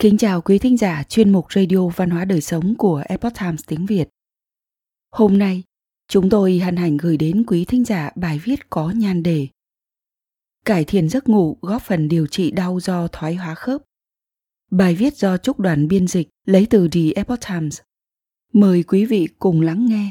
[0.00, 3.60] Kính chào quý thính giả chuyên mục Radio Văn hóa Đời Sống của Epoch Times
[3.66, 4.08] tiếng Việt.
[5.12, 5.62] Hôm nay,
[6.08, 9.48] chúng tôi hân hạnh gửi đến quý thính giả bài viết có nhan đề
[10.64, 13.82] Cải thiện giấc ngủ góp phần điều trị đau do thoái hóa khớp.
[14.70, 17.80] Bài viết do Trúc đoàn biên dịch lấy từ The Epoch Times.
[18.52, 20.10] Mời quý vị cùng lắng nghe.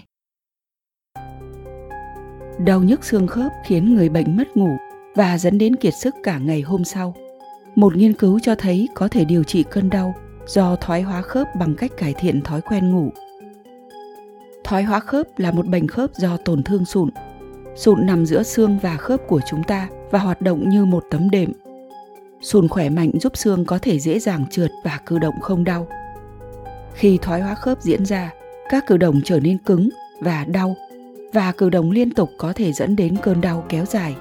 [2.66, 4.78] Đau nhức xương khớp khiến người bệnh mất ngủ
[5.16, 7.16] và dẫn đến kiệt sức cả ngày hôm sau–
[7.80, 10.16] một nghiên cứu cho thấy có thể điều trị cơn đau
[10.48, 13.10] do thoái hóa khớp bằng cách cải thiện thói quen ngủ.
[14.64, 17.10] Thoái hóa khớp là một bệnh khớp do tổn thương sụn.
[17.76, 21.30] Sụn nằm giữa xương và khớp của chúng ta và hoạt động như một tấm
[21.30, 21.52] đệm.
[22.42, 25.88] Sụn khỏe mạnh giúp xương có thể dễ dàng trượt và cử động không đau.
[26.94, 28.34] Khi thoái hóa khớp diễn ra,
[28.70, 29.90] các cử động trở nên cứng
[30.20, 30.76] và đau
[31.34, 34.16] và cử động liên tục có thể dẫn đến cơn đau kéo dài.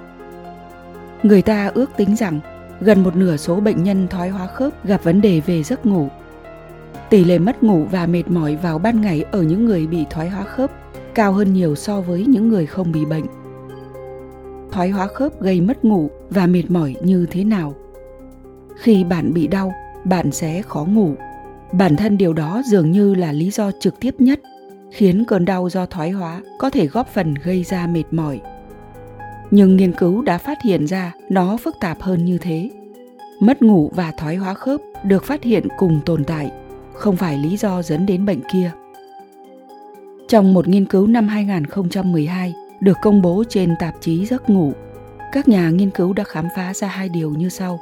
[1.22, 2.40] Người ta ước tính rằng
[2.80, 6.08] gần một nửa số bệnh nhân thoái hóa khớp gặp vấn đề về giấc ngủ.
[7.10, 10.28] Tỷ lệ mất ngủ và mệt mỏi vào ban ngày ở những người bị thoái
[10.28, 10.70] hóa khớp
[11.14, 13.24] cao hơn nhiều so với những người không bị bệnh.
[14.72, 17.74] Thoái hóa khớp gây mất ngủ và mệt mỏi như thế nào?
[18.76, 19.72] Khi bạn bị đau,
[20.04, 21.14] bạn sẽ khó ngủ.
[21.72, 24.40] Bản thân điều đó dường như là lý do trực tiếp nhất
[24.92, 28.40] khiến cơn đau do thoái hóa có thể góp phần gây ra mệt mỏi
[29.50, 32.70] nhưng nghiên cứu đã phát hiện ra nó phức tạp hơn như thế.
[33.40, 36.50] Mất ngủ và thoái hóa khớp được phát hiện cùng tồn tại,
[36.94, 38.70] không phải lý do dẫn đến bệnh kia.
[40.28, 44.72] Trong một nghiên cứu năm 2012 được công bố trên tạp chí Giấc ngủ,
[45.32, 47.80] các nhà nghiên cứu đã khám phá ra hai điều như sau.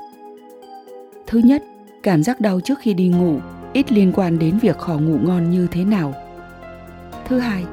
[1.26, 1.62] Thứ nhất,
[2.02, 3.38] cảm giác đau trước khi đi ngủ
[3.72, 6.14] ít liên quan đến việc khó ngủ ngon như thế nào.
[7.28, 7.64] Thứ hai,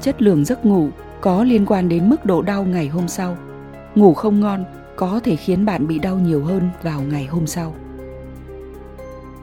[0.00, 0.88] chất lượng giấc ngủ
[1.22, 3.36] có liên quan đến mức độ đau ngày hôm sau.
[3.94, 4.64] Ngủ không ngon
[4.96, 7.74] có thể khiến bạn bị đau nhiều hơn vào ngày hôm sau.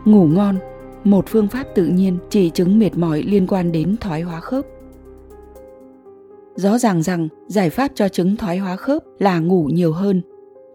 [0.06, 0.60] Ngủ ngon,
[1.04, 4.66] một phương pháp tự nhiên chỉ chứng mệt mỏi liên quan đến thoái hóa khớp.
[6.56, 10.22] Rõ ràng rằng giải pháp cho chứng thoái hóa khớp là ngủ nhiều hơn,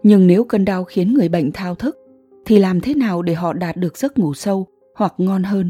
[0.03, 1.97] nhưng nếu cơn đau khiến người bệnh thao thức
[2.45, 5.69] thì làm thế nào để họ đạt được giấc ngủ sâu hoặc ngon hơn?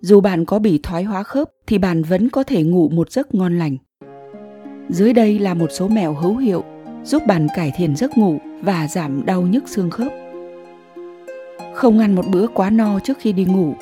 [0.00, 3.34] Dù bạn có bị thoái hóa khớp thì bạn vẫn có thể ngủ một giấc
[3.34, 3.76] ngon lành.
[4.88, 6.64] Dưới đây là một số mẹo hữu hiệu
[7.04, 10.12] giúp bạn cải thiện giấc ngủ và giảm đau nhức xương khớp.
[11.74, 13.74] Không ăn một bữa quá no trước khi đi ngủ.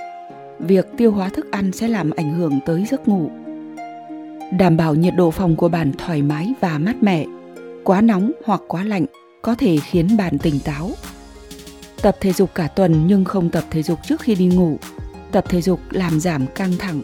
[0.59, 3.31] Việc tiêu hóa thức ăn sẽ làm ảnh hưởng tới giấc ngủ.
[4.59, 7.25] Đảm bảo nhiệt độ phòng của bạn thoải mái và mát mẻ.
[7.85, 9.07] Quá nóng hoặc quá lạnh
[9.43, 10.91] có thể khiến bạn tỉnh táo.
[12.03, 14.77] Tập thể dục cả tuần nhưng không tập thể dục trước khi đi ngủ.
[15.33, 17.01] Tập thể dục làm giảm căng thẳng.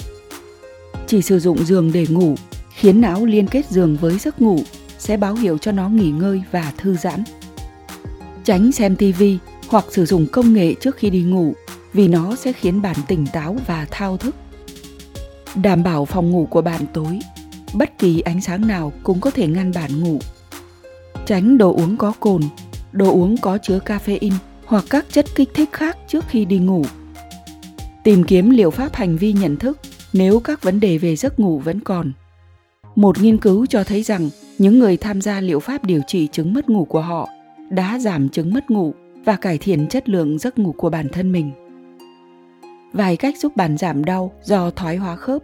[1.07, 2.35] Chỉ sử dụng giường để ngủ
[2.77, 4.59] khiến não liên kết giường với giấc ngủ
[4.99, 7.25] sẽ báo hiệu cho nó nghỉ ngơi và thư giãn.
[8.45, 9.23] Tránh xem TV
[9.69, 11.55] hoặc sử dụng công nghệ trước khi đi ngủ
[11.93, 14.35] vì nó sẽ khiến bạn tỉnh táo và thao thức.
[15.55, 17.19] Đảm bảo phòng ngủ của bạn tối,
[17.75, 20.19] bất kỳ ánh sáng nào cũng có thể ngăn bạn ngủ.
[21.27, 22.43] Tránh đồ uống có cồn,
[22.93, 26.85] đồ uống có chứa caffeine hoặc các chất kích thích khác trước khi đi ngủ.
[28.05, 29.79] Tìm kiếm liệu pháp hành vi nhận thức
[30.13, 32.13] nếu các vấn đề về giấc ngủ vẫn còn
[32.97, 36.55] một nghiên cứu cho thấy rằng những người tham gia liệu pháp điều trị chứng
[36.55, 37.29] mất ngủ của họ
[37.71, 41.33] đã giảm chứng mất ngủ và cải thiện chất lượng giấc ngủ của bản thân
[41.33, 41.51] mình.
[42.93, 45.43] Vài cách giúp bạn giảm đau do thoái hóa khớp.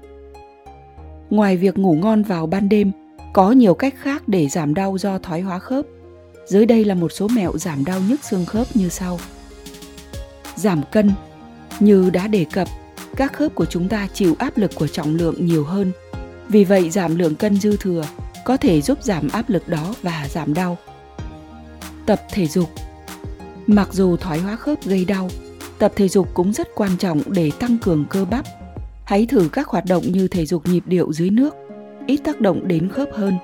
[1.31, 2.93] Ngoài việc ngủ ngon vào ban đêm,
[3.33, 5.87] có nhiều cách khác để giảm đau do thoái hóa khớp.
[6.47, 9.19] Dưới đây là một số mẹo giảm đau nhức xương khớp như sau.
[10.57, 11.13] Giảm cân.
[11.81, 12.69] Như đã đề cập,
[13.17, 15.93] các khớp của chúng ta chịu áp lực của trọng lượng nhiều hơn
[16.49, 18.03] vì vậy giảm lượng cân dư thừa
[18.45, 20.79] có thể giúp giảm áp lực đó và giảm đau.
[22.07, 22.69] Tập thể dục
[23.67, 25.29] Mặc dù thoái hóa khớp gây đau,
[25.79, 28.45] tập thể dục cũng rất quan trọng để tăng cường cơ bắp.
[29.05, 31.55] Hãy thử các hoạt động như thể dục nhịp điệu dưới nước,
[32.07, 33.35] ít tác động đến khớp hơn.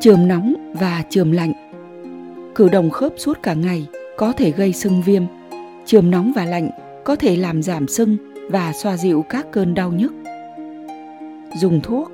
[0.00, 1.52] Trường nóng và trường lạnh
[2.54, 3.86] Cử động khớp suốt cả ngày
[4.16, 5.22] có thể gây sưng viêm.
[5.86, 6.70] Trường nóng và lạnh
[7.04, 8.16] có thể làm giảm sưng
[8.50, 10.12] và xoa dịu các cơn đau nhức
[11.60, 12.12] dùng thuốc.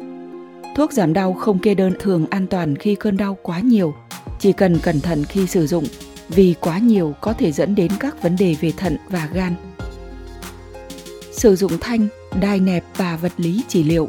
[0.77, 3.95] Thuốc giảm đau không kê đơn thường an toàn khi cơn đau quá nhiều,
[4.39, 5.85] chỉ cần cẩn thận khi sử dụng,
[6.29, 9.55] vì quá nhiều có thể dẫn đến các vấn đề về thận và gan.
[11.33, 12.09] Sử dụng thanh,
[12.41, 14.09] đai nẹp và vật lý trị liệu.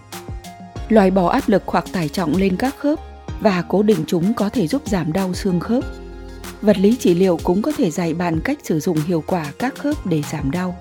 [0.89, 2.99] Loại bỏ áp lực hoặc tải trọng lên các khớp
[3.41, 5.83] và cố định chúng có thể giúp giảm đau xương khớp.
[6.61, 9.75] Vật lý trị liệu cũng có thể dạy bạn cách sử dụng hiệu quả các
[9.75, 10.77] khớp để giảm đau.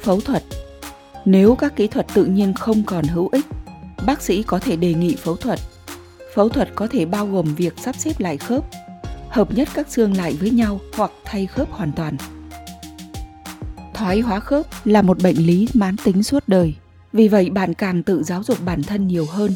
[0.00, 0.42] Phẫu thuật
[1.26, 3.46] nếu các kỹ thuật tự nhiên không còn hữu ích,
[4.06, 5.58] bác sĩ có thể đề nghị phẫu thuật.
[6.34, 8.64] Phẫu thuật có thể bao gồm việc sắp xếp lại khớp,
[9.28, 12.16] hợp nhất các xương lại với nhau hoặc thay khớp hoàn toàn.
[13.94, 16.74] Thoái hóa khớp là một bệnh lý mãn tính suốt đời.
[17.12, 19.50] Vì vậy bạn càng tự giáo dục bản thân nhiều hơn,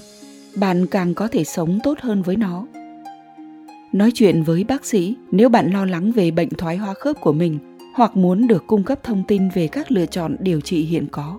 [0.57, 2.67] bạn càng có thể sống tốt hơn với nó.
[3.93, 7.33] Nói chuyện với bác sĩ nếu bạn lo lắng về bệnh thoái hóa khớp của
[7.33, 7.59] mình
[7.95, 11.39] hoặc muốn được cung cấp thông tin về các lựa chọn điều trị hiện có.